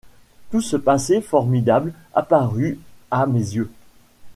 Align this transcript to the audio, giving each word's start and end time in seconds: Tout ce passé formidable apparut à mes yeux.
Tout 0.49 0.61
ce 0.61 0.77
passé 0.77 1.21
formidable 1.21 1.93
apparut 2.15 2.79
à 3.11 3.27
mes 3.27 3.37
yeux. 3.37 3.71